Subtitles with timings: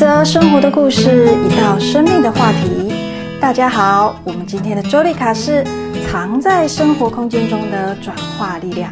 [0.00, 2.90] 则生活的故事，一道生命的话题。
[3.38, 5.62] 大家好，我们今天的周丽卡是
[6.08, 8.90] 藏在生活空间中的转化力量。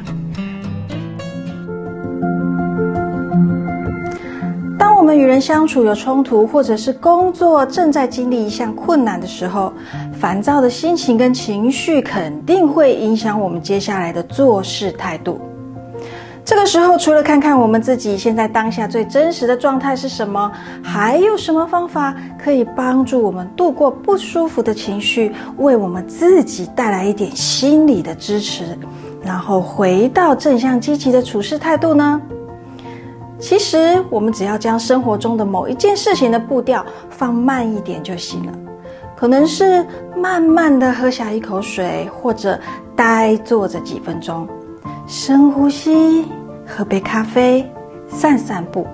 [4.79, 9.73] 当我们与人相处有冲突，或者是工作正在经历一项困难的时候，
[10.13, 15.41] 烦躁的心情跟情绪肯定会影响我们接下来的做事态度。
[16.49, 20.51] 这个时候，除了看看我们自己现在当下最真实的状态是什么，
[20.83, 28.65] 还有什么方法可以帮助我们度过不舒服的情绪，为我们自己带来一点心理的支持，
[29.23, 32.19] 然后回到正向积极的处事态度呢？
[33.39, 38.53] 其实，我们只要将生活中的某一件事情的步调放慢一点就行了，
[39.15, 39.85] 可能是
[40.17, 42.59] 慢慢的喝下一口水，或者
[42.97, 44.49] 呆坐着几分钟，
[45.07, 46.25] 深呼吸。
[46.69, 47.67] 喝杯咖啡，
[48.07, 48.87] 散散步，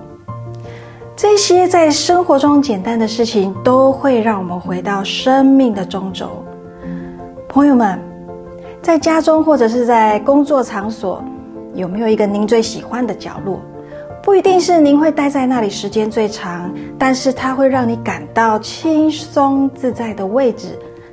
[1.15, 6.43] 这些在生活中简单的事情，都会让我们回到生命的中轴。
[7.49, 7.99] 朋友们，
[8.81, 11.23] 在家中或者是在工作场所，
[11.73, 13.59] 有没有一个您最喜欢的角落？
[14.23, 20.69] 不一定是您会待在那里时间最长，但是它会让你感到轻松自在的位置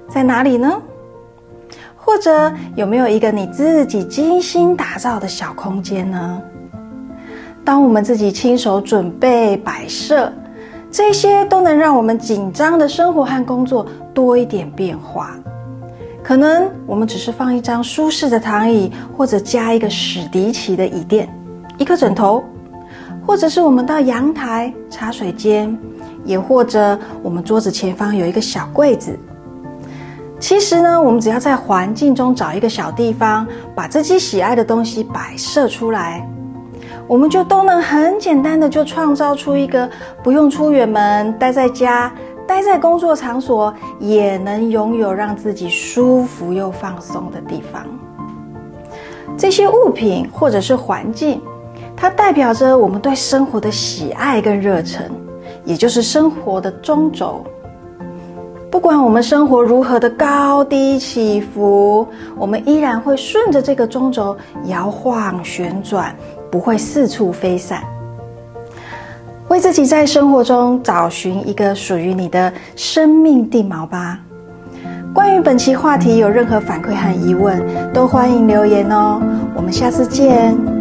[0.08, 0.80] 在哪里呢？
[2.04, 6.42] 或者有没有一个你自己精心打造的小空间呢？
[7.64, 10.30] 当我们自己亲手准备摆设，
[10.90, 15.36] 这些都能让我们紧张的生活和工作多一点变化。
[16.24, 21.32] 可能我们只是放一张舒适的躺椅，或者加一个史迪奇的椅垫，
[21.78, 22.42] 一个枕头，
[23.24, 25.76] 或者是我们到阳台、茶水间，
[26.24, 29.16] 也或者我们桌子前方有一个小柜子。
[30.42, 36.28] 其实呢，我们只要在环境中找一个小地方，把自己喜爱的东西摆设出来。
[37.06, 39.88] 我们就都能很简单的就创造出一个
[40.20, 42.12] 不用出远门，待在家，
[42.44, 47.86] 待在工作场所，也能拥有让自己舒服又放松的地方。
[49.38, 51.40] 这些物品或者是环境，
[51.96, 55.08] 它代表着我们对生活的喜爱跟热忱，
[55.64, 57.44] 也就是生活的中轴。
[58.72, 64.34] 不管我们生活如何的高低起伏，我们依然会顺着这个中轴
[64.64, 66.12] 摇晃旋转。
[66.50, 67.82] 不会四处飞散，
[69.48, 74.18] 为自己在生活中找寻一个属于你的生命地锚吧。
[75.14, 77.62] 关于本期话题有任何反馈和疑问，
[77.92, 79.18] 都欢迎留言哦。
[79.54, 80.71] 我们下次见。